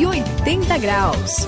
180 0.00 0.78
graus. 0.78 1.46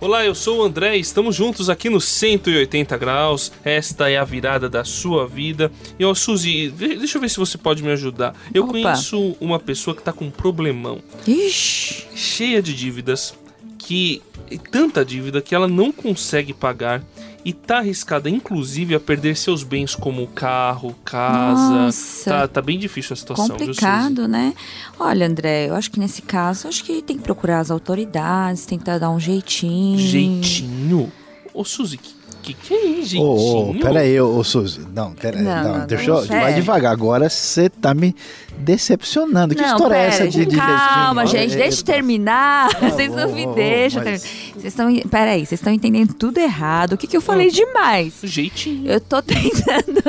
Olá, 0.00 0.24
eu 0.24 0.32
sou 0.32 0.60
o 0.60 0.62
André 0.62 0.96
e 0.96 1.00
estamos 1.00 1.34
juntos 1.34 1.68
aqui 1.68 1.90
no 1.90 2.00
180 2.00 2.96
graus. 2.96 3.50
Esta 3.64 4.08
é 4.08 4.16
a 4.16 4.22
virada 4.22 4.68
da 4.68 4.84
sua 4.84 5.26
vida. 5.26 5.72
E 5.98 6.04
ó, 6.04 6.14
Suzy, 6.14 6.70
deixa 6.70 7.18
eu 7.18 7.20
ver 7.20 7.28
se 7.28 7.38
você 7.38 7.58
pode 7.58 7.82
me 7.82 7.90
ajudar. 7.90 8.36
Eu 8.54 8.62
Opa. 8.62 8.72
conheço 8.74 9.36
uma 9.40 9.58
pessoa 9.58 9.96
que 9.96 10.04
tá 10.04 10.12
com 10.12 10.26
um 10.26 10.30
problemão, 10.30 11.00
Ixi, 11.26 12.06
cheia 12.14 12.62
de 12.62 12.72
dívidas, 12.72 13.34
que 13.76 14.22
e 14.50 14.58
tanta 14.58 15.04
dívida 15.04 15.40
que 15.40 15.54
ela 15.54 15.68
não 15.68 15.92
consegue 15.92 16.52
pagar 16.52 17.02
e 17.44 17.52
tá 17.52 17.78
arriscada 17.78 18.28
inclusive 18.28 18.94
a 18.94 19.00
perder 19.00 19.36
seus 19.36 19.62
bens 19.62 19.94
como 19.94 20.26
carro, 20.28 20.94
casa. 21.04 21.70
Nossa. 21.70 22.30
Tá, 22.30 22.48
tá 22.48 22.62
bem 22.62 22.78
difícil 22.78 23.14
a 23.14 23.16
situação, 23.16 23.46
viu, 23.56 23.66
complicado, 23.66 24.28
né? 24.28 24.54
Olha, 24.98 25.26
André, 25.26 25.68
eu 25.68 25.74
acho 25.74 25.90
que 25.90 25.98
nesse 25.98 26.22
caso, 26.22 26.68
acho 26.68 26.84
que 26.84 27.02
tem 27.02 27.16
que 27.16 27.22
procurar 27.22 27.60
as 27.60 27.70
autoridades, 27.70 28.66
tentar 28.66 28.98
dar 28.98 29.10
um 29.10 29.20
jeitinho. 29.20 29.98
Jeitinho? 29.98 31.12
Ô, 31.52 31.64
Suzy, 31.64 31.96
que, 31.96 32.14
que 32.42 32.54
que 32.54 32.74
é 32.74 32.84
isso, 32.86 33.08
jeitinho? 33.10 33.24
Ô, 33.24 33.70
ô, 33.70 33.74
pera 33.74 34.00
aí, 34.00 34.20
ô, 34.20 34.36
ô 34.36 34.44
Suzy. 34.44 34.80
Não, 34.94 35.12
pera 35.12 35.38
aí. 35.38 35.42
Não, 35.44 35.62
Não, 35.64 35.78
não, 35.80 35.86
deixa 35.86 36.10
não, 36.10 36.20
eu. 36.20 36.26
Vai 36.26 36.54
devagar. 36.54 36.92
Agora 36.92 37.28
você 37.28 37.68
tá 37.68 37.92
me 37.94 38.14
decepcionando. 38.58 39.54
Que 39.54 39.62
não, 39.62 39.72
história 39.76 39.94
é 39.94 39.98
pera, 40.10 40.12
essa 40.14 40.28
de, 40.28 40.46
de 40.46 40.56
calma, 40.56 41.26
jeitinho? 41.26 41.50
gente, 41.50 41.60
É, 41.60 41.62
deixa 41.64 41.78
eu 41.78 41.82
é, 41.82 41.84
terminar. 41.94 42.68
Tá 42.74 42.88
vocês 42.88 43.14
não 43.14 43.32
me 43.32 43.46
deixam 43.54 44.02
mas- 44.04 44.22
terminar. 44.22 44.50
Vocês 44.60 44.64
estão, 44.74 44.94
peraí, 45.10 45.46
vocês 45.46 45.60
estão 45.60 45.72
entendendo 45.72 46.12
tudo 46.14 46.38
errado. 46.38 46.92
O 46.92 46.96
que, 46.98 47.06
que 47.06 47.16
eu 47.16 47.20
falei 47.20 47.50
demais? 47.50 48.14
Jeitinho. 48.22 48.90
Eu 48.90 49.00
tô 49.00 49.20
tentando. 49.22 50.02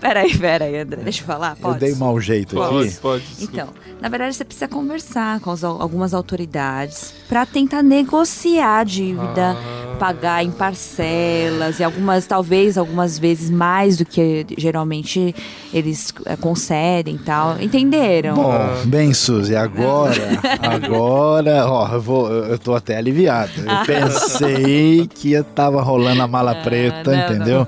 Peraí, 0.00 0.36
peraí, 0.36 0.76
André, 0.78 1.02
deixa 1.02 1.22
eu 1.22 1.26
falar. 1.26 1.50
Eu 1.52 1.56
Pode? 1.62 1.78
dei 1.80 1.94
mau 1.94 2.20
jeito 2.20 2.54
Pode, 2.54 2.88
aqui. 2.88 2.96
pode. 2.98 3.24
desculpa. 3.24 3.52
Então, 3.52 3.68
na 4.00 4.08
verdade, 4.08 4.36
você 4.36 4.44
precisa 4.44 4.68
conversar 4.68 5.40
com 5.40 5.50
as- 5.50 5.64
algumas 5.64 6.14
autoridades 6.14 7.12
para 7.28 7.44
tentar 7.44 7.82
negociar 7.82 8.78
a 8.78 8.84
dívida, 8.84 9.56
Ah. 9.58 9.77
Pagar 9.98 10.44
em 10.44 10.50
parcelas 10.50 11.78
e 11.80 11.84
algumas, 11.84 12.26
talvez, 12.26 12.78
algumas 12.78 13.18
vezes 13.18 13.50
mais 13.50 13.96
do 13.96 14.04
que 14.04 14.46
geralmente 14.56 15.34
eles 15.72 16.12
eh, 16.26 16.36
concedem 16.36 17.16
e 17.16 17.18
tal. 17.18 17.60
Entenderam? 17.60 18.34
Bom, 18.34 18.52
bem, 18.86 19.12
Suzy, 19.12 19.54
agora, 19.56 20.14
agora, 20.60 21.66
ó, 21.66 21.92
eu, 21.94 22.00
vou, 22.00 22.28
eu 22.30 22.58
tô 22.58 22.74
até 22.74 22.96
aliviado. 22.96 23.52
Eu 23.58 23.84
pensei 23.86 25.06
que 25.14 25.30
ia- 25.30 25.44
tava 25.44 25.82
rolando 25.82 26.22
a 26.22 26.26
mala 26.28 26.54
preta, 26.54 27.10
Ah, 27.10 27.16
não, 27.16 27.34
entendeu? 27.34 27.66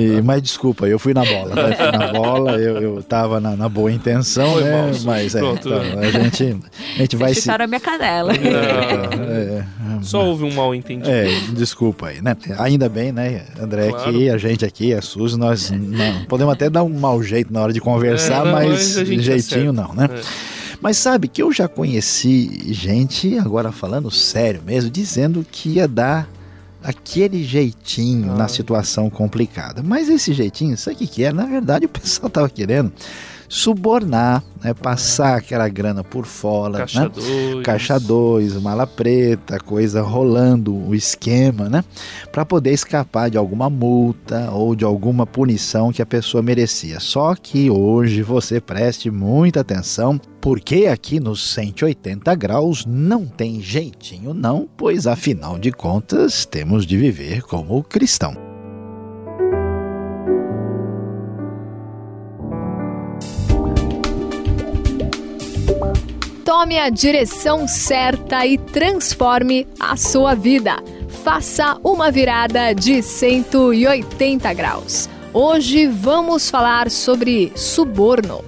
E- 0.00 0.22
mas 0.22 0.42
desculpa, 0.42 0.86
eu 0.86 0.98
fui 0.98 1.12
na 1.14 1.24
bola, 1.24 1.54
né? 1.54 1.74
Fui 1.76 1.92
na 1.92 2.12
bola, 2.12 2.52
eu, 2.58 2.76
eu 2.80 3.02
tava 3.02 3.40
na, 3.40 3.56
na 3.56 3.68
boa 3.68 3.90
intenção, 3.92 4.52
Foi 4.52 4.64
né? 4.64 4.70
mal, 4.72 4.90
mas 5.04 5.34
é, 5.34 5.38
então, 5.40 5.72
a 6.00 6.10
gente, 6.10 6.56
a 6.94 6.98
gente 6.98 7.16
vai 7.16 7.34
se. 7.34 7.50
a 7.50 7.66
minha 7.66 7.80
canela. 7.80 8.32
É, 8.34 9.64
Só 10.04 10.24
houve 10.24 10.44
um 10.44 10.52
mal 10.54 10.74
entendido. 10.74 11.10
é, 11.10 11.26
desculpa 11.54 12.08
aí, 12.08 12.20
né? 12.22 12.36
Ainda 12.58 12.88
bem, 12.88 13.10
né, 13.12 13.44
André, 13.60 13.88
Claro. 13.90 14.12
que 14.12 14.28
a 14.30 14.38
gente 14.38 14.64
aqui, 14.64 14.92
a 14.94 15.00
Suzy, 15.02 15.36
nós 15.38 15.70
não, 15.70 16.24
podemos 16.26 16.52
até 16.54 16.68
dar 16.70 16.82
um 16.84 16.98
mau 16.98 17.22
jeito 17.22 17.52
na 17.52 17.60
hora 17.60 17.72
de 17.72 17.80
conversar, 17.80 18.42
É, 18.42 18.44
não, 18.44 18.52
mas 18.52 18.96
mas 18.96 19.06
gente 19.08 19.22
jeitinho 19.22 19.70
acerta. 19.70 19.72
não, 19.72 19.94
né? 19.94 20.08
É. 20.12 20.20
Mas 20.80 20.96
sabe 20.98 21.28
que 21.28 21.42
eu 21.42 21.50
já 21.50 21.66
conheci 21.66 22.60
gente, 22.72 23.38
agora 23.38 23.72
falando 23.72 24.10
sério 24.10 24.60
mesmo, 24.64 24.90
dizendo 24.90 25.44
que 25.50 25.70
ia 25.70 25.88
dar 25.88 26.28
aquele 26.82 27.42
jeitinho 27.42 28.32
Ah. 28.32 28.36
na 28.36 28.48
situação 28.48 29.08
complicada. 29.08 29.82
Mas 29.82 30.08
esse 30.10 30.34
jeitinho, 30.34 30.76
sabe 30.76 30.96
o 30.96 30.98
que, 30.98 31.06
que 31.06 31.24
é? 31.24 31.32
Na 31.32 31.46
verdade, 31.46 31.86
o 31.86 31.88
pessoal 31.88 32.28
tava 32.28 32.50
querendo 32.50 32.92
subornar, 33.54 34.42
né? 34.62 34.74
Passar 34.74 35.36
aquela 35.36 35.68
grana 35.68 36.02
por 36.02 36.26
fora, 36.26 36.78
Caixa 36.78 37.02
né? 37.02 37.08
2. 37.14 37.62
Caixa 37.64 38.00
2, 38.00 38.60
mala 38.60 38.84
preta, 38.84 39.60
coisa 39.60 40.02
rolando 40.02 40.74
o 40.74 40.92
esquema, 40.92 41.68
né? 41.68 41.84
Para 42.32 42.44
poder 42.44 42.72
escapar 42.72 43.30
de 43.30 43.38
alguma 43.38 43.70
multa 43.70 44.50
ou 44.50 44.74
de 44.74 44.84
alguma 44.84 45.24
punição 45.24 45.92
que 45.92 46.02
a 46.02 46.06
pessoa 46.06 46.42
merecia. 46.42 46.98
Só 46.98 47.36
que 47.36 47.70
hoje 47.70 48.22
você 48.22 48.60
preste 48.60 49.08
muita 49.08 49.60
atenção, 49.60 50.20
porque 50.40 50.86
aqui 50.86 51.20
nos 51.20 51.48
180 51.50 52.34
graus 52.34 52.84
não 52.84 53.24
tem 53.24 53.60
jeitinho 53.60 54.34
não, 54.34 54.68
pois 54.76 55.06
afinal 55.06 55.60
de 55.60 55.70
contas 55.70 56.44
temos 56.44 56.84
de 56.84 56.96
viver 56.96 57.42
como 57.42 57.84
cristão. 57.84 58.43
Tome 66.56 66.78
a 66.78 66.88
direção 66.88 67.66
certa 67.66 68.46
e 68.46 68.56
transforme 68.56 69.66
a 69.78 69.96
sua 69.96 70.36
vida. 70.36 70.76
Faça 71.24 71.80
uma 71.82 72.12
virada 72.12 72.72
de 72.72 73.02
180 73.02 74.54
graus. 74.54 75.10
Hoje 75.32 75.88
vamos 75.88 76.48
falar 76.48 76.92
sobre 76.92 77.50
suborno. 77.56 78.44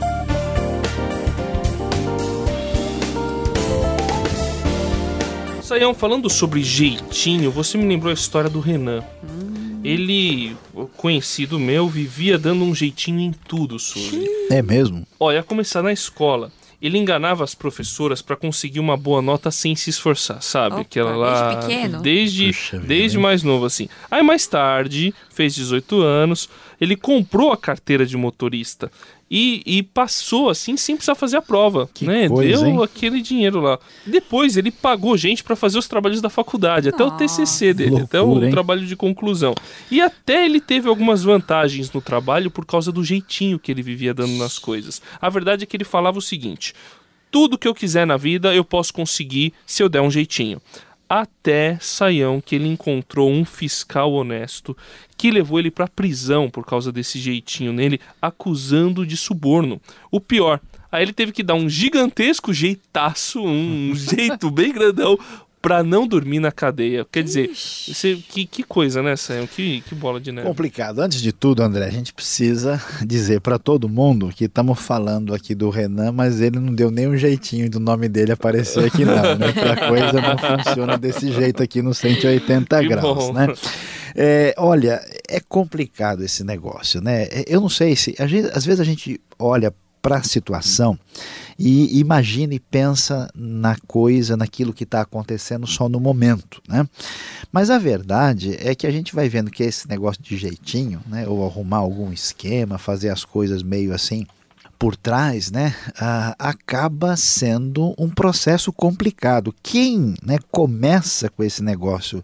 Saião, 5.61 5.93
falando 5.93 6.31
sobre 6.31 6.63
jeitinho, 6.63 7.51
você 7.51 7.77
me 7.77 7.89
lembrou 7.89 8.13
a 8.13 8.15
história 8.15 8.49
do 8.49 8.61
Renan. 8.61 9.03
Ele, 9.83 10.57
conhecido 10.97 11.59
meu, 11.59 11.89
vivia 11.89 12.39
dando 12.39 12.63
um 12.63 12.73
jeitinho 12.73 13.19
em 13.19 13.33
tudo, 13.33 13.81
Suzy. 13.81 14.25
É 14.49 14.63
mesmo? 14.63 15.05
Olha, 15.19 15.41
a 15.41 15.43
começar 15.43 15.83
na 15.83 15.93
escola. 15.93 16.53
Ele 16.81 16.99
enganava 16.99 17.43
as 17.43 17.55
professoras 17.55 18.21
pra 18.21 18.37
conseguir 18.37 18.81
uma 18.81 18.97
boa 18.97 19.23
nota 19.23 19.51
sem 19.51 19.75
se 19.75 19.91
esforçar, 19.91 20.43
sabe? 20.43 20.75
Opa, 20.75 20.83
Aquela 20.83 21.17
lá. 21.17 21.51
desde 21.55 21.67
pequeno? 21.67 22.03
Desde, 22.03 22.47
Puxa 22.49 22.79
desde 22.79 23.19
mais 23.19 23.43
novo, 23.43 23.65
assim. 23.65 23.89
Aí 24.11 24.23
mais 24.23 24.47
tarde, 24.47 25.15
fez 25.31 25.55
18 25.55 26.01
anos, 26.03 26.49
ele 26.81 26.97
comprou 26.97 27.53
a 27.53 27.57
carteira 27.57 28.05
de 28.07 28.17
motorista. 28.17 28.91
E, 29.29 29.61
e 29.67 29.83
passou 29.83 30.49
assim 30.49 30.77
sem 30.77 30.95
precisar 30.95 31.17
fazer 31.17 31.37
a 31.37 31.43
prova, 31.43 31.91
Que 31.93 32.07
né? 32.07 32.29
coisa, 32.29 32.59
Deu 32.63 32.67
hein? 32.69 32.83
aquele 32.85 33.21
dinheiro 33.21 33.61
lá. 33.61 33.77
Depois 34.07 34.57
ele 34.57 34.71
pagou 34.71 35.17
gente 35.17 35.43
pra 35.43 35.57
fazer 35.57 35.79
os 35.79 35.89
trabalhos 35.89 36.21
da 36.21 36.31
faculdade, 36.31 36.89
até 36.89 37.03
o 37.03 37.11
TCC 37.11 37.75
dele, 37.75 38.03
até 38.03 38.21
o 38.21 38.27
Loucura, 38.27 38.47
hein? 38.47 38.53
trabalho 38.53 38.87
de 38.87 38.95
conclusão. 38.95 39.53
E 39.91 40.01
até 40.01 40.45
ele 40.45 40.61
teve 40.61 40.89
algumas 40.89 41.25
vantagens 41.25 41.91
no 41.91 42.01
trabalho 42.01 42.53
por 42.53 42.65
causa 42.65 42.93
do 42.93 43.03
jeitinho 43.03 43.59
que 43.59 43.73
ele 43.73 43.83
vivia 43.83 44.15
dando 44.15 44.35
nas 44.37 44.61
coisas. 44.61 45.03
A 45.21 45.29
verdade 45.29 45.65
é 45.65 45.67
que 45.67 45.77
ele 45.77 45.83
falava 45.85 46.19
o 46.19 46.23
seguinte: 46.23 46.73
tudo 47.29 47.59
que 47.59 47.67
eu 47.67 47.75
quiser 47.75 48.07
na 48.07 48.17
vida 48.17 48.55
eu 48.55 48.65
posso 48.65 48.93
conseguir 48.95 49.53
se 49.67 49.83
eu 49.83 49.89
der 49.89 50.03
um 50.03 50.11
jeitinho. 50.11 50.63
Até 51.09 51.79
Saião 51.81 52.41
que 52.41 52.57
ele 52.57 52.67
encontrou 52.67 53.31
um 53.31 53.45
fiscal 53.45 54.13
honesto 54.13 54.77
que 55.17 55.31
levou 55.31 55.59
ele 55.59 55.71
pra 55.71 55.87
prisão 55.87 56.51
por 56.51 56.67
causa 56.67 56.91
desse 56.91 57.19
jeitinho 57.19 57.73
nele, 57.73 58.01
acusando 58.21 59.07
de 59.07 59.17
suborno. 59.17 59.81
O 60.11 60.21
pior, 60.21 60.61
aí 60.91 61.03
ele 61.03 61.13
teve 61.13 61.33
que 61.33 61.43
dar 61.43 61.55
um 61.55 61.69
gigantesco 61.69 62.53
jeitaço, 62.53 63.41
um 63.41 63.93
jeito 63.95 64.51
bem 64.51 64.73
grandão 64.73 65.17
pra 65.61 65.83
não 65.83 66.07
dormir 66.07 66.39
na 66.39 66.53
cadeia. 66.53 67.05
Quer 67.11 67.25
dizer, 67.25 67.49
você- 67.49 68.15
que, 68.17 68.47
que 68.47 68.63
coisa, 68.63 69.03
né, 69.03 69.17
Saião? 69.17 69.47
Que, 69.47 69.81
que 69.81 69.95
bola 69.95 70.21
de 70.21 70.31
neve. 70.31 70.47
Complicado. 70.47 71.01
Antes 71.01 71.21
de 71.21 71.33
tudo, 71.33 71.63
André, 71.63 71.87
a 71.87 71.91
gente 71.91 72.13
precisa 72.15 72.81
dizer 73.05 73.41
para 73.41 73.59
todo 73.59 73.89
mundo 73.89 74.29
que 74.35 74.45
estamos 74.45 74.79
falando 74.81 75.35
aqui 75.35 75.55
do 75.55 75.69
Renan, 75.71 76.13
mas 76.13 76.41
ele 76.41 76.61
não 76.61 76.73
deu 76.75 76.91
nem 76.91 77.09
um 77.09 77.17
jeitinho 77.17 77.69
do 77.69 77.81
nome 77.81 78.09
dele 78.09 78.33
aparecer 78.33 78.85
aqui, 78.85 79.05
não. 79.05 79.15
Né? 79.37 79.53
Que 79.57 79.61
a 79.61 79.89
coisa 79.89 80.13
não 80.21 80.39
funciona 80.39 80.97
desse 80.99 81.33
jeito 81.33 81.63
aqui 81.63 81.83
no 81.83 81.93
180 81.95 82.81
Que 82.81 82.89
graus, 82.89 83.17
bom. 83.27 83.33
né? 83.33 83.49
É, 84.15 84.55
olha, 84.57 85.01
é 85.29 85.41
complicado 85.41 86.23
esse 86.25 86.43
negócio, 86.45 87.01
né? 87.01 87.25
É, 87.25 87.45
Eu 87.49 87.61
não 87.61 87.69
sei 87.69 87.95
se. 87.97 88.15
a 88.19 88.27
gente- 88.27 88.51
às 88.57 88.65
vezes 88.65 88.81
a 88.81 88.85
gente 88.85 89.21
olha 89.39 89.75
para 90.07 90.19
a 90.19 90.23
situação 90.23 90.97
e 91.59 91.99
imagina 91.99 92.55
e 92.55 92.61
pensa 92.61 93.29
na 93.35 93.77
coisa, 93.89 94.37
naquilo 94.37 94.73
que 94.73 94.85
está 94.85 95.01
acontecendo 95.01 95.67
só 95.67 95.89
no 95.89 95.99
momento, 95.99 96.63
né? 96.69 96.89
Mas 97.51 97.71
a 97.71 97.79
verdade 97.79 98.57
é 98.61 98.73
que 98.73 98.87
a 98.87 98.91
gente 98.93 99.13
vai 99.13 99.29
vendo 99.29 99.51
que 99.51 99.65
esse 99.65 99.89
negócio 99.89 100.23
de 100.23 100.37
jeitinho, 100.37 101.01
né, 101.09 101.27
ou 101.27 101.45
arrumar 101.45 101.79
algum 101.79 102.13
esquema, 102.13 102.79
fazer 102.79 103.09
as 103.09 103.25
coisas 103.25 103.65
meio 103.65 103.93
assim 103.93 104.25
por 104.79 104.97
trás, 104.97 105.51
né, 105.51 105.75
ah, 105.99 106.35
acaba 106.39 107.17
sendo 107.17 107.95
um 107.99 108.09
processo 108.09 108.73
complicado. 108.73 109.55
Quem 109.63 110.15
né, 110.23 110.39
começa 110.51 111.29
com 111.29 111.43
esse 111.43 111.63
negócio 111.63 112.23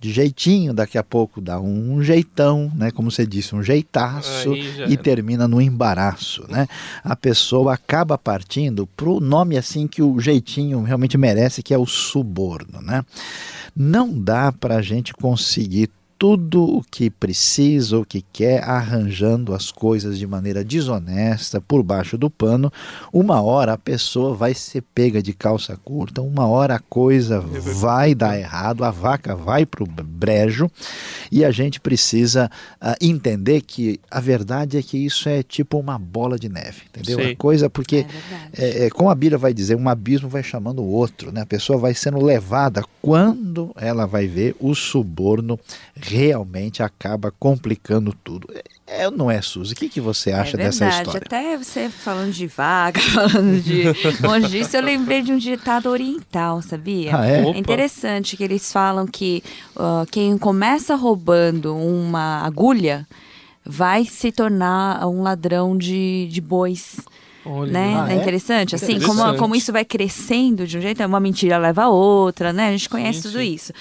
de 0.00 0.12
jeitinho, 0.12 0.74
daqui 0.74 0.98
a 0.98 1.02
pouco 1.04 1.40
dá 1.40 1.60
um 1.60 2.02
jeitão, 2.02 2.72
né, 2.74 2.90
como 2.90 3.08
você 3.08 3.24
disse, 3.24 3.54
um 3.54 3.62
jeitaço 3.62 4.52
e 4.52 4.82
era. 4.82 4.96
termina 4.96 5.46
no 5.46 5.60
embaraço, 5.60 6.44
né? 6.48 6.66
A 7.04 7.14
pessoa 7.14 7.74
acaba 7.74 8.18
partindo 8.18 8.84
pro 8.96 9.20
nome 9.20 9.56
assim 9.56 9.86
que 9.86 10.02
o 10.02 10.18
jeitinho 10.18 10.82
realmente 10.82 11.16
merece, 11.16 11.62
que 11.62 11.72
é 11.72 11.78
o 11.78 11.86
suborno, 11.86 12.82
né? 12.82 13.04
Não 13.76 14.12
dá 14.12 14.50
para 14.50 14.76
a 14.76 14.82
gente 14.82 15.14
conseguir 15.14 15.88
tudo 16.22 16.62
o 16.62 16.84
que 16.88 17.10
precisa 17.10 17.96
ou 17.96 18.04
que 18.04 18.24
quer, 18.32 18.62
arranjando 18.62 19.52
as 19.52 19.72
coisas 19.72 20.16
de 20.16 20.24
maneira 20.24 20.62
desonesta, 20.62 21.60
por 21.60 21.82
baixo 21.82 22.16
do 22.16 22.30
pano, 22.30 22.72
uma 23.12 23.42
hora 23.42 23.72
a 23.72 23.76
pessoa 23.76 24.32
vai 24.32 24.54
ser 24.54 24.84
pega 24.94 25.20
de 25.20 25.32
calça 25.32 25.76
curta, 25.76 26.22
uma 26.22 26.46
hora 26.46 26.76
a 26.76 26.78
coisa 26.78 27.40
vai 27.40 28.14
dar 28.14 28.38
errado, 28.38 28.84
a 28.84 28.90
vaca 28.92 29.34
vai 29.34 29.66
para 29.66 29.82
o 29.82 29.86
brejo 29.86 30.70
e 31.28 31.44
a 31.44 31.50
gente 31.50 31.80
precisa 31.80 32.48
uh, 32.80 32.94
entender 33.00 33.62
que 33.62 33.98
a 34.08 34.20
verdade 34.20 34.78
é 34.78 34.82
que 34.82 34.96
isso 34.96 35.28
é 35.28 35.42
tipo 35.42 35.76
uma 35.76 35.98
bola 35.98 36.38
de 36.38 36.48
neve, 36.48 36.82
entendeu? 36.88 37.18
Sim. 37.18 37.32
A 37.32 37.36
coisa, 37.36 37.68
porque, 37.68 38.06
É 38.52 38.84
é, 38.84 38.86
é, 38.86 38.90
como 38.90 39.10
a 39.10 39.14
Bíblia 39.16 39.38
vai 39.38 39.52
dizer, 39.52 39.74
um 39.74 39.88
abismo 39.88 40.28
vai 40.28 40.44
chamando 40.44 40.82
o 40.82 40.88
outro, 40.88 41.32
né? 41.32 41.40
a 41.40 41.46
pessoa 41.46 41.80
vai 41.80 41.94
sendo 41.94 42.24
levada 42.24 42.84
quando 43.00 43.72
ela 43.74 44.06
vai 44.06 44.28
ver 44.28 44.54
o 44.60 44.72
suborno 44.72 45.58
realmente 46.12 46.82
acaba 46.82 47.32
complicando 47.38 48.14
tudo. 48.22 48.46
É, 48.86 49.10
não 49.10 49.30
é, 49.30 49.40
Suzy? 49.40 49.72
O 49.72 49.76
que, 49.76 49.88
que 49.88 50.00
você 50.00 50.32
acha 50.32 50.56
é 50.56 50.64
dessa 50.64 50.84
verdade. 50.84 51.08
história? 51.08 51.26
Até 51.26 51.56
você 51.56 51.88
falando 51.88 52.32
de 52.32 52.46
vaca, 52.46 53.00
falando 53.12 53.62
de 53.62 53.84
longe 54.24 54.48
disso, 54.48 54.76
eu 54.76 54.82
lembrei 54.82 55.22
de 55.22 55.32
um 55.32 55.38
ditado 55.38 55.88
oriental, 55.88 56.60
sabia? 56.60 57.16
Ah, 57.16 57.26
é? 57.26 57.40
É 57.40 57.58
interessante 57.58 58.36
que 58.36 58.44
eles 58.44 58.70
falam 58.70 59.06
que 59.06 59.42
uh, 59.74 60.06
quem 60.10 60.36
começa 60.36 60.94
roubando 60.94 61.74
uma 61.74 62.44
agulha 62.44 63.06
vai 63.64 64.04
se 64.04 64.30
tornar 64.30 65.06
um 65.06 65.22
ladrão 65.22 65.76
de, 65.76 66.28
de 66.30 66.40
bois. 66.40 66.96
Olha. 67.44 67.72
Né? 67.72 67.96
Ah, 67.98 68.12
é 68.12 68.14
é? 68.14 68.20
interessante, 68.20 68.74
assim, 68.74 69.00
como, 69.00 69.14
Interessante. 69.14 69.38
como 69.38 69.56
isso 69.56 69.72
vai 69.72 69.84
crescendo 69.84 70.66
de 70.66 70.78
um 70.78 70.80
jeito, 70.80 71.04
uma 71.04 71.18
mentira 71.18 71.58
leva 71.58 71.84
a 71.84 71.88
outra, 71.88 72.52
né? 72.52 72.68
A 72.68 72.72
gente 72.72 72.88
conhece 72.88 73.22
Sim, 73.22 73.28
tudo 73.28 73.40
sim. 73.40 73.54
isso. 73.54 73.72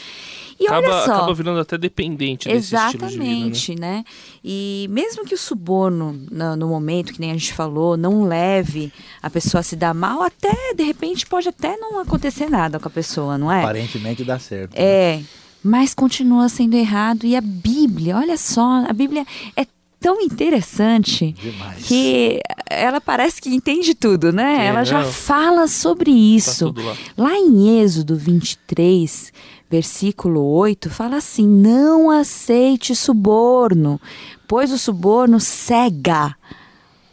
E 0.62 0.68
acaba, 0.68 0.88
olha 0.88 1.06
só, 1.06 1.14
acaba 1.14 1.34
virando 1.34 1.60
até 1.60 1.76
dependente 1.76 2.48
desse 2.48 2.76
estilo 2.76 3.08
de 3.08 3.18
vida, 3.18 3.24
né? 3.24 3.32
Exatamente, 3.32 3.76
né? 3.80 4.04
E 4.44 4.88
mesmo 4.92 5.26
que 5.26 5.34
o 5.34 5.38
suborno, 5.38 6.14
no, 6.30 6.56
no 6.56 6.68
momento, 6.68 7.14
que 7.14 7.20
nem 7.20 7.32
a 7.32 7.34
gente 7.34 7.52
falou, 7.54 7.98
não 7.98 8.24
leve 8.26 8.94
a 9.24 9.30
pessoa 9.30 9.62
a 9.62 9.64
se 9.64 9.76
dar 9.76 9.94
mal, 9.96 10.22
até, 10.22 10.76
de 10.76 10.84
repente, 10.84 11.26
pode 11.26 11.50
até 11.50 11.76
não 11.78 12.00
acontecer 12.00 12.48
nada 12.48 12.80
com 12.80 12.88
a 12.88 12.92
pessoa, 12.92 13.40
não 13.40 13.52
é? 13.52 13.62
Aparentemente 13.64 14.24
dá 14.24 14.38
certo. 14.38 14.74
né? 14.74 14.84
É, 14.84 15.22
mas 15.64 15.96
continua 15.96 16.48
sendo 16.48 16.76
errado. 16.76 17.26
E 17.26 17.36
a 17.36 17.42
Bíblia, 17.42 18.18
olha 18.18 18.38
só, 18.38 18.84
a 18.88 18.94
Bíblia 18.94 19.26
é 19.56 19.66
tão 20.02 20.20
interessante 20.20 21.32
Demais. 21.34 21.86
que 21.86 22.42
ela 22.70 23.00
parece 23.00 23.40
que 23.42 23.50
entende 23.54 23.94
tudo, 23.96 24.34
né? 24.34 24.66
É, 24.66 24.66
ela 24.68 24.84
já 24.84 25.04
não. 25.04 25.12
fala 25.12 25.68
sobre 25.68 26.12
Tá 26.12 26.18
isso. 26.18 26.66
tudo 26.66 26.84
lá. 26.84 26.98
Lá 27.18 27.34
em 27.38 27.80
Êxodo 27.80 28.16
23, 28.18 29.32
versículo 29.70 30.42
8, 30.44 30.90
fala 30.90 31.18
assim: 31.18 31.48
Não 31.48 32.10
aceite 32.10 32.96
suborno, 32.96 34.02
pois 34.48 34.72
o 34.72 34.78
suborno 34.78 35.40
cega 35.40 36.36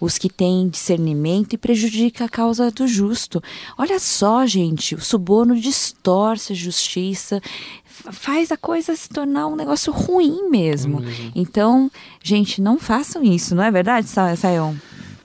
os 0.01 0.17
que 0.17 0.29
têm 0.29 0.69
discernimento 0.69 1.55
e 1.55 1.59
prejudica 1.59 2.25
a 2.25 2.29
causa 2.29 2.71
do 2.71 2.87
justo. 2.87 3.43
Olha 3.77 3.99
só, 3.99 4.47
gente, 4.47 4.95
o 4.95 5.01
suborno 5.01 5.59
distorce 5.59 6.53
a 6.53 6.57
justiça, 6.57 7.43
faz 8.13 8.51
a 8.53 8.57
coisa 8.57 8.95
se 8.97 9.09
tornar 9.09 9.47
um 9.47 9.57
negócio 9.57 9.93
ruim 9.93 10.49
mesmo. 10.51 11.03
Então, 11.35 11.91
gente, 12.23 12.61
não 12.61 12.79
façam 12.79 13.23
isso, 13.23 13.55
não 13.55 13.63
é 13.63 13.71
verdade, 13.71 14.09
Sa- 14.09 14.35
Sayon? 14.37 14.75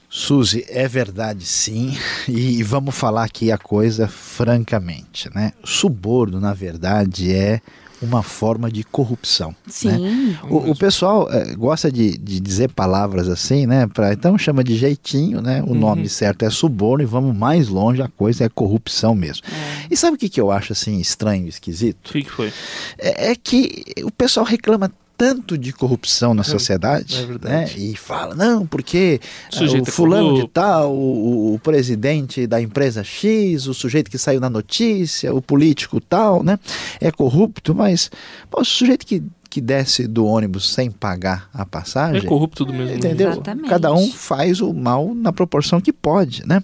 Suzy, 0.10 0.64
é 0.70 0.88
verdade 0.88 1.44
sim, 1.44 1.98
e 2.28 2.62
vamos 2.62 2.94
falar 2.94 3.24
aqui 3.24 3.52
a 3.52 3.58
coisa 3.58 4.08
francamente, 4.08 5.28
né? 5.34 5.54
Suborno, 5.64 6.40
na 6.40 6.54
verdade, 6.54 7.34
é 7.34 7.60
uma 8.04 8.22
forma 8.22 8.70
de 8.72 8.84
corrupção. 8.84 9.50
né? 9.50 9.56
Sim. 9.68 10.38
O, 10.50 10.72
o 10.72 10.76
pessoal 10.76 11.28
eh, 11.32 11.56
gosta 11.56 11.92
de, 11.92 12.18
de 12.18 12.40
dizer 12.40 12.70
palavras 12.70 13.30
assim, 13.30 13.66
né? 13.66 13.88
Pra, 13.88 14.14
então 14.14 14.38
chama 14.38 14.64
de 14.64 14.76
jeitinho, 14.76 15.42
né? 15.42 15.64
O 15.66 15.74
nome 15.74 16.10
certo 16.10 16.44
é 16.44 16.50
suborno 16.50 17.04
e 17.04 17.06
vamos 17.08 17.36
mais 17.36 17.68
longe, 17.68 18.02
a 18.02 18.08
coisa 18.08 18.44
é 18.46 18.50
corrupção 18.50 19.16
mesmo. 19.16 19.44
E 19.90 19.96
sabe 19.96 20.16
o 20.16 20.20
que, 20.20 20.30
que 20.30 20.42
eu 20.42 20.52
acho 20.52 20.74
assim 20.74 21.00
estranho, 21.00 21.48
esquisito? 21.48 22.10
O 22.10 22.12
que, 22.14 22.24
que 22.24 22.32
foi? 22.32 22.52
é, 22.98 23.32
é 23.32 23.36
que 23.36 23.84
o 24.04 24.12
pessoal 24.12 24.46
reclama 24.46 24.92
tanto 25.18 25.58
de 25.58 25.72
corrupção 25.72 26.34
na 26.34 26.44
sociedade, 26.44 27.16
é 27.44 27.48
né? 27.50 27.70
E 27.78 27.96
fala, 27.96 28.36
não, 28.36 28.66
porque 28.66 29.20
O 29.54 29.56
ah, 29.58 29.60
o 29.72 29.78
é 29.78 29.86
fulano 29.86 30.28
de 30.30 30.34
corrupto. 30.42 30.48
tal, 30.54 30.94
o, 30.94 31.52
o- 31.52 31.54
o 31.56 31.60
presidente 31.60 32.48
da 32.48 32.60
empresa 32.62 33.04
X, 33.04 33.68
o 33.68 33.74
sujeito 33.74 34.10
que 34.10 34.18
saiu 34.18 34.40
na 34.40 34.50
notícia, 34.50 35.34
o 35.34 35.42
político 35.42 36.02
tal, 36.02 36.44
né? 36.44 36.60
É 37.00 37.12
corrupto, 37.12 37.74
mas 37.76 38.10
pô, 38.50 38.62
o 38.62 38.66
sujeito 38.66 39.06
que, 39.06 39.22
que 39.54 39.62
desce 39.62 40.08
do 40.08 40.26
ônibus 40.26 40.68
sem 40.74 40.90
pagar 40.90 41.48
a 41.54 41.62
É 41.62 41.66
passagem. 41.66 42.26
corrupto 42.26 42.66
do 42.66 42.74
mesmo 42.74 42.96
Entendeu? 42.96 43.34
Exatamente. 43.34 43.70
Cada 43.70 43.94
um 43.94 44.10
faz 44.12 44.60
o 44.62 44.74
mal 44.74 45.14
na 45.14 45.32
proporção 45.32 45.80
que 45.80 45.94
pode, 45.94 46.44
né? 46.48 46.64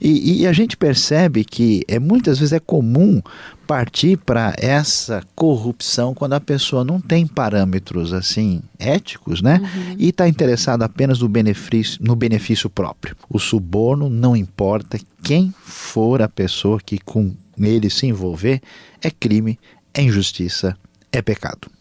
E, 0.00 0.40
e 0.40 0.46
a 0.46 0.52
gente 0.54 0.74
percebe 0.74 1.44
que 1.44 1.84
é 1.86 1.98
muitas 1.98 2.38
vezes 2.38 2.54
é 2.54 2.58
comum 2.58 3.20
partir 3.66 4.16
para 4.16 4.54
essa 4.56 5.22
corrupção 5.34 6.14
quando 6.14 6.32
a 6.32 6.40
pessoa 6.40 6.82
não 6.82 6.98
tem 6.98 7.26
parâmetros 7.26 8.14
assim 8.14 8.62
éticos, 8.78 9.42
né? 9.42 9.60
E 9.98 10.08
está 10.08 10.26
interessada 10.26 10.82
apenas 10.86 11.18
no 11.20 11.28
benefício, 11.28 11.98
no 12.02 12.16
benefício 12.16 12.70
próprio. 12.70 13.14
O 13.28 13.38
suborno 13.38 14.08
não 14.08 14.34
importa 14.34 14.98
quem 15.22 15.52
for 15.62 16.22
a 16.22 16.28
pessoa 16.28 16.80
que 16.82 16.98
com 16.98 17.34
ele 17.58 17.90
se 17.90 18.06
envolver, 18.06 18.62
é 19.02 19.10
crime, 19.10 19.58
é 19.92 20.00
injustiça, 20.00 20.74
é 21.12 21.20
pecado. 21.20 21.73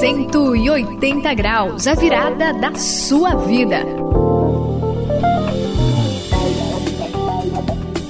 180 0.00 1.34
graus, 1.34 1.86
a 1.86 1.94
virada 1.94 2.52
da 2.52 2.74
sua 2.74 3.34
vida. 3.34 3.84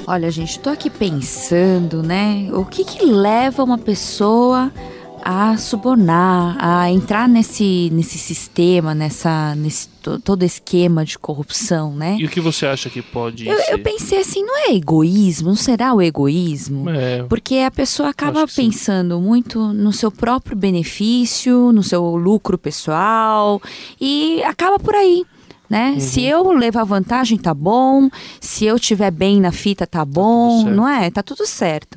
Olha, 0.06 0.30
gente, 0.30 0.58
tô 0.58 0.68
aqui 0.68 0.90
pensando, 0.90 2.02
né? 2.02 2.48
O 2.52 2.64
que 2.64 2.84
que 2.84 3.04
leva 3.04 3.64
uma 3.64 3.78
pessoa 3.78 4.70
a 5.24 5.56
subornar, 5.56 6.56
a 6.58 6.90
entrar 6.90 7.28
nesse, 7.28 7.88
nesse 7.92 8.18
sistema, 8.18 8.94
nessa, 8.94 9.54
nesse 9.54 9.88
to- 10.02 10.18
todo 10.20 10.42
esquema 10.42 11.04
de 11.04 11.18
corrupção, 11.18 11.94
né? 11.94 12.16
E 12.18 12.24
o 12.24 12.28
que 12.28 12.40
você 12.40 12.66
acha 12.66 12.90
que 12.90 13.00
pode 13.00 13.46
Eu, 13.46 13.58
eu 13.70 13.78
pensei 13.78 14.18
assim, 14.20 14.42
não 14.44 14.68
é 14.68 14.74
egoísmo? 14.74 15.48
Não 15.48 15.56
será 15.56 15.94
o 15.94 16.02
egoísmo? 16.02 16.88
É, 16.90 17.22
Porque 17.24 17.56
a 17.58 17.70
pessoa 17.70 18.08
acaba 18.10 18.46
que 18.46 18.52
sim. 18.52 18.64
pensando 18.70 19.20
muito 19.20 19.72
no 19.72 19.92
seu 19.92 20.10
próprio 20.10 20.56
benefício, 20.56 21.72
no 21.72 21.82
seu 21.82 22.04
lucro 22.16 22.58
pessoal 22.58 23.60
e 24.00 24.42
acaba 24.44 24.78
por 24.78 24.94
aí. 24.94 25.24
Né? 25.72 25.92
Uhum. 25.92 26.00
Se 26.00 26.22
eu 26.22 26.52
levar 26.52 26.84
vantagem, 26.84 27.38
tá 27.38 27.54
bom. 27.54 28.10
Se 28.38 28.66
eu 28.66 28.78
tiver 28.78 29.10
bem 29.10 29.40
na 29.40 29.50
fita, 29.50 29.86
tá 29.86 30.04
bom. 30.04 30.64
certo. 30.64 30.76
não 30.76 30.86
é? 30.86 31.10
Tá 31.10 31.22
tudo 31.22 31.46
certo. 31.46 31.96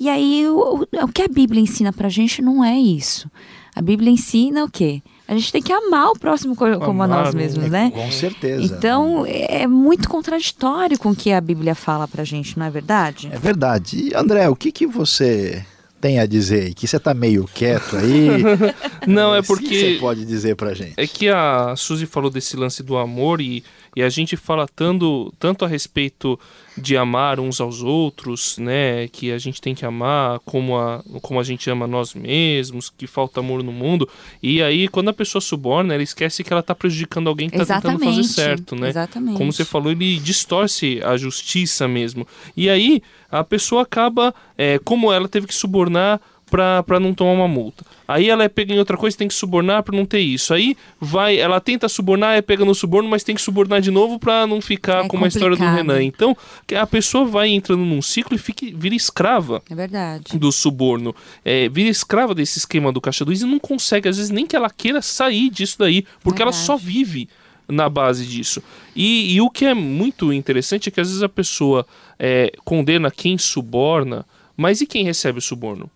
E 0.00 0.08
aí, 0.08 0.44
o, 0.48 0.80
o- 0.92 1.04
o 1.04 1.08
que 1.08 1.22
a 1.22 1.28
Bíblia 1.28 1.62
ensina 1.62 1.92
pra 1.92 2.08
gente 2.08 2.42
não 2.42 2.64
é 2.64 2.76
isso. 2.76 3.30
A 3.76 3.80
Bíblia 3.80 4.10
ensina 4.10 4.64
o 4.64 4.68
quê? 4.68 5.00
A 5.28 5.34
gente 5.36 5.52
tem 5.52 5.62
que 5.62 5.72
amar 5.72 6.08
o 6.10 6.18
próximo 6.18 6.56
co- 6.56 6.80
como 6.80 7.00
a 7.00 7.04
Amar, 7.04 7.24
nós 7.26 7.32
né? 7.34 7.40
mesmos, 7.42 7.66
É, 7.66 7.68
né? 7.70 7.92
Com 7.94 8.10
certeza. 8.10 8.64
Então, 8.64 9.24
é 9.26 9.68
muito 9.68 10.08
contraditório 10.08 10.98
com 10.98 11.10
o 11.10 11.16
que 11.16 11.32
a 11.32 11.40
Bíblia 11.40 11.76
fala 11.76 12.08
pra 12.08 12.24
gente, 12.24 12.58
não 12.58 12.66
é 12.66 12.70
verdade? 12.70 13.30
É 13.32 13.38
verdade. 13.38 14.08
E 14.08 14.14
André, 14.16 14.48
o 14.48 14.56
que, 14.56 14.72
que 14.72 14.84
você 14.86 15.64
tem 16.02 16.18
a 16.18 16.26
dizer 16.26 16.64
aí? 16.64 16.74
Que 16.74 16.88
você 16.88 16.98
tá 16.98 17.14
meio 17.14 17.44
quieto 17.54 17.96
aí. 17.96 18.42
Não, 19.06 19.32
é 19.32 19.38
O 19.38 19.42
que 19.42 19.46
porque 19.46 19.78
você 19.78 19.98
pode 20.00 20.24
dizer 20.26 20.56
pra 20.56 20.74
gente? 20.74 20.94
é 20.96 21.06
que 21.06 21.28
a 21.28 21.74
Suzy 21.76 22.06
falou 22.06 22.28
desse 22.28 22.56
lance 22.56 22.82
do 22.82 22.96
amor 22.98 23.40
e, 23.40 23.62
e 23.94 24.02
a 24.02 24.08
gente 24.08 24.36
fala 24.36 24.66
tanto, 24.66 25.32
tanto 25.38 25.64
a 25.64 25.68
respeito 25.68 26.38
de 26.76 26.96
amar 26.96 27.38
uns 27.38 27.60
aos 27.60 27.82
outros, 27.82 28.58
né? 28.58 29.08
Que 29.08 29.32
a 29.32 29.38
gente 29.38 29.60
tem 29.60 29.74
que 29.74 29.84
amar 29.84 30.38
como 30.40 30.76
a, 30.76 31.02
como 31.20 31.38
a 31.38 31.42
gente 31.42 31.68
ama 31.68 31.86
nós 31.86 32.14
mesmos, 32.14 32.90
que 32.90 33.06
falta 33.06 33.40
amor 33.40 33.62
no 33.62 33.72
mundo. 33.72 34.08
E 34.42 34.62
aí, 34.62 34.88
quando 34.88 35.08
a 35.08 35.12
pessoa 35.12 35.40
suborna, 35.40 35.94
ela 35.94 36.02
esquece 36.02 36.42
que 36.42 36.52
ela 36.52 36.62
tá 36.62 36.74
prejudicando 36.74 37.28
alguém 37.28 37.50
que 37.50 37.58
tá 37.58 37.80
tentando 37.80 37.98
fazer 37.98 38.24
certo, 38.24 38.74
né? 38.74 38.88
Exatamente. 38.88 39.36
Como 39.36 39.52
você 39.52 39.64
falou, 39.64 39.92
ele 39.92 40.18
distorce 40.18 41.00
a 41.04 41.16
justiça 41.16 41.86
mesmo. 41.86 42.26
E 42.56 42.68
aí, 42.70 43.02
a 43.30 43.44
pessoa 43.44 43.82
acaba, 43.82 44.34
é, 44.56 44.78
como 44.78 45.12
ela 45.12 45.28
teve 45.28 45.46
que 45.46 45.54
subornar 45.54 46.20
pra, 46.52 46.82
pra 46.82 47.00
não 47.00 47.14
tomar 47.14 47.32
uma 47.32 47.48
multa. 47.48 47.82
Aí 48.06 48.28
ela 48.28 48.44
é 48.44 48.48
pega 48.48 48.74
em 48.74 48.78
outra 48.78 48.98
coisa, 48.98 49.16
tem 49.16 49.26
que 49.26 49.32
subornar 49.32 49.82
pra 49.82 49.96
não 49.96 50.04
ter 50.04 50.20
isso. 50.20 50.52
Aí 50.52 50.76
vai, 51.00 51.38
ela 51.38 51.58
tenta 51.62 51.88
subornar, 51.88 52.36
é 52.36 52.42
pega 52.42 52.62
no 52.62 52.74
suborno, 52.74 53.08
mas 53.08 53.24
tem 53.24 53.34
que 53.34 53.40
subornar 53.40 53.80
de 53.80 53.90
novo 53.90 54.18
pra 54.18 54.46
não 54.46 54.60
ficar 54.60 55.06
É 55.06 55.08
como 55.08 55.24
a 55.24 55.28
história 55.28 55.56
do. 55.56 55.62
Renan. 55.64 56.02
Então, 56.02 56.36
que 56.66 56.74
a 56.74 56.86
pessoa 56.86 57.24
vai 57.24 57.48
entrando 57.48 57.82
num 57.82 58.02
ciclo 58.02 58.36
e 58.36 58.38
fica, 58.38 58.66
vira 58.74 58.94
escrava 58.94 59.62
É 59.70 59.74
verdade. 59.74 60.36
do 60.36 60.52
suborno, 60.52 61.16
é, 61.42 61.70
vira 61.70 61.88
escrava 61.88 62.34
desse 62.34 62.58
esquema 62.58 62.92
do 62.92 63.00
caixa 63.00 63.24
2 63.24 63.40
e 63.40 63.46
não 63.46 63.58
consegue, 63.58 64.06
às 64.06 64.18
vezes, 64.18 64.30
nem 64.30 64.46
que 64.46 64.54
ela 64.54 64.68
queira 64.68 65.00
sair 65.00 65.48
disso 65.48 65.78
daí, 65.78 66.04
porque 66.22 66.42
ela 66.42 66.52
só 66.52 66.76
vive 66.76 67.30
na 67.66 67.88
base 67.88 68.26
disso. 68.26 68.62
E, 68.94 69.34
e 69.34 69.40
o 69.40 69.48
que 69.48 69.64
é 69.64 69.72
muito 69.72 70.30
interessante 70.34 70.90
é 70.90 70.92
que 70.92 71.00
às 71.00 71.08
vezes 71.08 71.22
a 71.22 71.28
pessoa 71.30 71.86
é, 72.18 72.52
condena 72.62 73.10
quem 73.10 73.38
suborna 73.38 74.26
Mas 74.54 74.82
e 74.82 74.86
quem 74.86 75.02
recebe 75.02 75.38
o 75.38 75.42
suborno? 75.42 75.90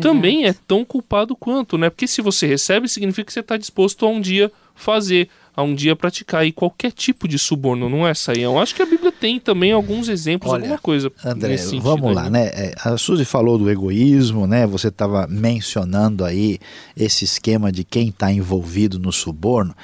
Também 0.00 0.46
é 0.46 0.54
tão 0.66 0.84
culpado 0.84 1.36
quanto, 1.36 1.76
né? 1.76 1.90
Porque 1.90 2.06
se 2.06 2.22
você 2.22 2.46
recebe, 2.46 2.88
significa 2.88 3.26
que 3.26 3.32
você 3.32 3.40
está 3.40 3.56
disposto 3.56 4.06
a 4.06 4.08
um 4.08 4.20
dia 4.20 4.50
fazer, 4.74 5.28
a 5.54 5.62
um 5.62 5.74
dia 5.74 5.94
praticar. 5.94 6.46
E 6.46 6.52
qualquer 6.52 6.90
tipo 6.90 7.28
de 7.28 7.38
suborno, 7.38 7.88
não 7.88 8.06
é, 8.06 8.14
Saião? 8.14 8.58
Acho 8.58 8.74
que 8.74 8.82
a 8.82 8.86
Bíblia 8.86 9.12
tem 9.12 9.38
também 9.38 9.72
alguns 9.72 10.08
exemplos, 10.08 10.50
Olha, 10.50 10.62
alguma 10.62 10.78
coisa. 10.78 11.12
André, 11.24 11.50
nesse 11.50 11.64
sentido 11.64 11.82
vamos 11.82 12.14
lá, 12.14 12.24
aí, 12.24 12.30
né? 12.30 12.46
É, 12.46 12.74
A 12.82 12.96
Suzy 12.96 13.24
falou 13.24 13.58
do 13.58 13.70
egoísmo, 13.70 14.46
né? 14.46 14.66
Você 14.66 14.88
estava 14.88 15.26
mencionando 15.26 16.24
aí 16.24 16.58
esse 16.96 17.24
esquema 17.24 17.70
de 17.70 17.84
quem 17.84 18.08
está 18.08 18.32
envolvido 18.32 18.98
no 18.98 19.12
suborno. 19.12 19.74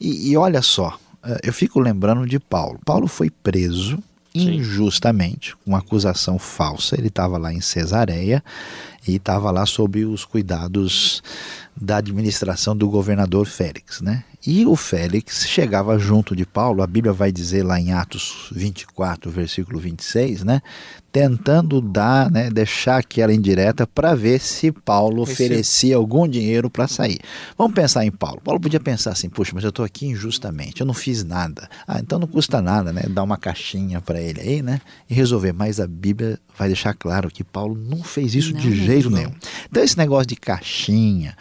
E, 0.00 0.30
e 0.30 0.36
olha 0.36 0.62
só, 0.62 0.96
eh, 1.24 1.40
eu 1.42 1.52
fico 1.52 1.80
lembrando 1.80 2.26
de 2.26 2.38
Paulo. 2.38 2.78
Paulo 2.84 3.08
foi 3.08 3.28
preso. 3.30 3.98
Injustamente, 4.42 5.56
com 5.56 5.70
uma 5.70 5.78
acusação 5.78 6.38
falsa. 6.38 6.96
Ele 6.96 7.08
estava 7.08 7.38
lá 7.38 7.52
em 7.52 7.60
Cesareia 7.60 8.42
e 9.06 9.16
estava 9.16 9.50
lá 9.50 9.64
sob 9.66 10.04
os 10.04 10.24
cuidados 10.24 11.22
da 11.76 11.98
administração 11.98 12.76
do 12.76 12.88
governador 12.88 13.46
Félix, 13.46 14.00
né? 14.00 14.24
E 14.46 14.64
o 14.64 14.76
Félix 14.76 15.46
chegava 15.48 15.98
junto 15.98 16.34
de 16.36 16.46
Paulo, 16.46 16.80
a 16.82 16.86
Bíblia 16.86 17.12
vai 17.12 17.32
dizer 17.32 17.64
lá 17.64 17.78
em 17.80 17.92
Atos 17.92 18.48
24, 18.52 19.30
versículo 19.30 19.80
26, 19.80 20.44
né? 20.44 20.62
Tentando 21.10 21.80
dar, 21.80 22.30
né, 22.30 22.48
deixar 22.48 22.98
aquela 22.98 23.34
indireta 23.34 23.84
para 23.86 24.14
ver 24.14 24.38
se 24.40 24.70
Paulo 24.70 25.24
Esse- 25.24 25.32
oferecia 25.32 25.96
algum 25.96 26.28
dinheiro 26.28 26.70
para 26.70 26.86
sair. 26.86 27.18
Vamos 27.56 27.74
pensar 27.74 28.04
em 28.06 28.10
Paulo. 28.12 28.40
Paulo 28.42 28.60
podia 28.60 28.78
pensar 28.78 29.10
assim: 29.10 29.28
puxa, 29.28 29.52
mas 29.54 29.64
eu 29.64 29.70
estou 29.70 29.84
aqui 29.84 30.06
injustamente, 30.06 30.80
eu 30.82 30.86
não 30.86 30.94
fiz 30.94 31.24
nada. 31.24 31.68
Ah, 31.86 31.98
então 31.98 32.18
não 32.18 32.28
custa 32.28 32.62
nada, 32.62 32.92
né? 32.92 33.02
Dar 33.08 33.24
uma 33.24 33.36
caixinha 33.38 34.00
para 34.00 34.20
ele 34.20 34.40
aí, 34.40 34.62
né? 34.62 34.80
E 35.10 35.14
resolver. 35.14 35.52
Mas 35.52 35.80
a 35.80 35.86
Bíblia 35.86 36.38
vai 36.56 36.68
deixar 36.68 36.94
claro 36.94 37.28
que 37.30 37.42
Paulo 37.42 37.74
não 37.74 38.04
fez 38.04 38.34
isso 38.36 38.52
Não 38.52 38.60
de 38.60 38.72
jeito 38.86 39.10
nenhum. 39.10 39.32
Então 39.68 39.82
esse 39.82 39.98
negócio 39.98 40.26
de 40.26 40.36
caixinha, 40.36 41.36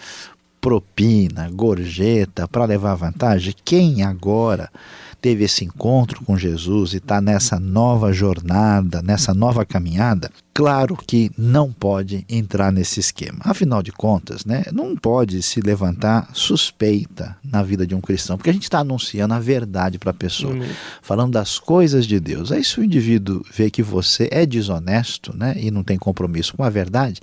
propina, 0.67 1.49
gorjeta 1.49 2.45
para 2.45 2.65
levar 2.65 2.93
vantagem, 2.95 3.55
quem 3.63 4.03
agora 4.03 4.69
teve 5.21 5.45
esse 5.45 5.63
encontro 5.63 6.21
com 6.25 6.37
Jesus 6.37 6.91
e 6.91 6.97
está 6.97 7.21
nessa 7.21 7.57
nova 7.57 8.11
jornada, 8.11 9.01
nessa 9.01 9.33
nova 9.33 9.65
caminhada, 9.65 10.29
claro 10.53 10.97
que 10.97 11.31
não 11.37 11.71
pode 11.71 12.25
entrar 12.27 12.69
nesse 12.69 12.99
esquema. 12.99 13.39
Afinal 13.45 13.81
de 13.81 13.93
contas, 13.93 14.43
né, 14.43 14.65
não 14.73 14.93
pode 14.93 15.41
se 15.41 15.61
levantar 15.61 16.29
suspeita 16.33 17.37
na 17.41 17.63
vida 17.63 17.87
de 17.87 17.95
um 17.95 18.01
cristão, 18.01 18.35
porque 18.35 18.49
a 18.49 18.53
gente 18.53 18.63
está 18.63 18.79
anunciando 18.79 19.33
a 19.33 19.39
verdade 19.39 19.97
para 19.97 20.11
a 20.11 20.13
pessoa, 20.13 20.51
Amém. 20.51 20.69
falando 21.01 21.31
das 21.31 21.57
coisas 21.59 22.05
de 22.05 22.19
Deus. 22.19 22.51
Aí 22.51 22.63
se 22.63 22.77
o 22.77 22.83
indivíduo 22.83 23.41
vê 23.53 23.71
que 23.71 23.81
você 23.81 24.27
é 24.33 24.45
desonesto 24.45 25.33
né, 25.33 25.55
e 25.57 25.71
não 25.71 25.81
tem 25.81 25.97
compromisso 25.97 26.57
com 26.57 26.63
a 26.63 26.69
verdade, 26.69 27.21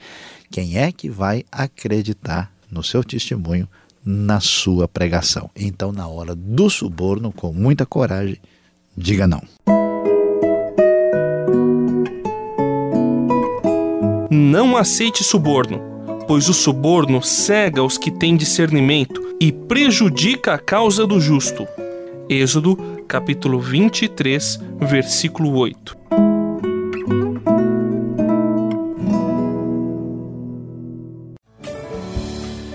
quem 0.50 0.78
é 0.78 0.90
que 0.90 1.10
vai 1.10 1.44
acreditar 1.52 2.53
no 2.74 2.82
seu 2.82 3.04
testemunho, 3.04 3.68
na 4.04 4.40
sua 4.40 4.88
pregação? 4.88 5.48
Então, 5.56 5.92
na 5.92 6.08
hora 6.08 6.34
do 6.34 6.68
suborno, 6.68 7.32
com 7.32 7.52
muita 7.52 7.86
coragem, 7.86 8.36
diga 8.96 9.26
não. 9.26 9.42
Não 14.30 14.76
aceite 14.76 15.22
suborno, 15.22 15.80
pois 16.26 16.48
o 16.48 16.54
suborno 16.54 17.22
cega 17.22 17.82
os 17.82 17.96
que 17.96 18.10
têm 18.10 18.36
discernimento 18.36 19.36
e 19.40 19.52
prejudica 19.52 20.54
a 20.54 20.58
causa 20.58 21.06
do 21.06 21.20
justo. 21.20 21.66
Êxodo, 22.28 22.76
capítulo 23.06 23.60
23, 23.60 24.58
versículo 24.80 25.56
8. 25.56 26.33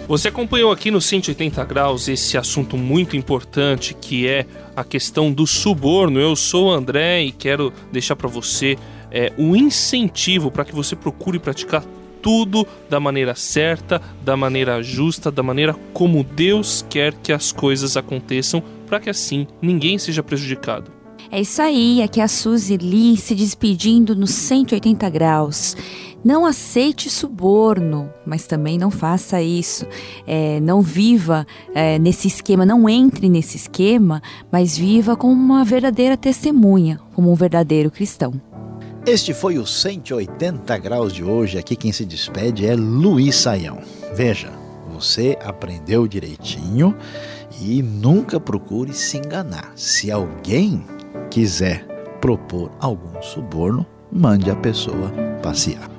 Você 0.10 0.30
acompanhou 0.30 0.72
aqui 0.72 0.90
no 0.90 1.00
180 1.00 1.64
graus 1.66 2.08
esse 2.08 2.36
assunto 2.36 2.76
muito 2.76 3.16
importante 3.16 3.94
que 3.94 4.28
é 4.28 4.44
a 4.76 4.84
questão 4.84 5.32
do 5.32 5.46
suborno. 5.46 6.20
Eu 6.20 6.36
sou 6.36 6.66
o 6.66 6.72
André 6.72 7.22
e 7.22 7.32
quero 7.32 7.72
deixar 7.92 8.16
para 8.16 8.28
você 8.28 8.76
é, 9.12 9.32
um 9.38 9.56
incentivo 9.56 10.50
para 10.50 10.66
que 10.66 10.74
você 10.74 10.96
procure 10.96 11.38
praticar 11.38 11.86
tudo 12.24 12.66
da 12.90 13.00
maneira 13.00 13.36
certa, 13.36 14.02
da 14.26 14.36
maneira 14.36 14.82
justa, 14.82 15.30
da 15.30 15.44
maneira 15.44 15.76
como 15.94 16.24
Deus 16.24 16.84
quer 16.90 17.14
que 17.14 17.32
as 17.32 17.52
coisas 17.52 17.96
aconteçam, 17.96 18.64
para 18.88 19.00
que 19.00 19.12
assim 19.12 19.46
ninguém 19.62 20.00
seja 20.00 20.24
prejudicado. 20.24 20.92
É 21.32 21.40
isso 21.40 21.62
aí, 21.62 22.02
aqui 22.02 22.20
é 22.20 22.24
a 22.24 22.28
Suzy 22.28 22.78
Lee 22.78 23.16
se 23.16 23.36
despedindo 23.36 24.16
nos 24.16 24.32
180 24.32 25.08
graus. 25.12 25.78
Não 26.24 26.46
aceite 26.46 27.10
suborno, 27.10 28.12
mas 28.26 28.46
também 28.46 28.78
não 28.78 28.92
faça 28.92 29.42
isso. 29.42 29.88
É, 30.28 30.60
não 30.60 30.82
viva 30.82 31.48
é, 31.74 31.98
nesse 31.98 32.28
esquema, 32.28 32.66
não 32.66 32.90
entre 32.90 33.30
nesse 33.30 33.56
esquema, 33.56 34.22
mas 34.52 34.78
viva 34.78 35.16
como 35.16 35.34
uma 35.34 35.64
verdadeira 35.64 36.18
testemunha, 36.18 37.00
como 37.14 37.32
um 37.32 37.36
verdadeiro 37.36 37.90
cristão. 37.90 38.34
Este 39.06 39.34
foi 39.34 39.58
o 39.58 39.66
180 39.66 40.78
graus 40.78 41.14
de 41.14 41.24
hoje. 41.24 41.58
Aqui 41.58 41.76
quem 41.76 41.92
se 41.92 42.06
despede 42.06 42.66
é 42.66 42.76
Luiz 42.76 43.36
Saião. 43.36 43.80
Veja, 44.14 44.52
você 44.94 45.38
aprendeu 45.42 46.06
direitinho 46.06 46.96
e 47.62 47.82
nunca 47.82 48.40
procure 48.40 48.94
se 48.94 49.18
enganar. 49.18 49.72
Se 49.76 50.12
alguém 50.12 50.84
quiser 51.32 51.88
propor 52.20 52.72
algum 52.80 53.22
suborno, 53.22 53.86
mande 54.12 54.52
a 54.52 54.56
pessoa 54.56 55.12
passear. 55.42 55.99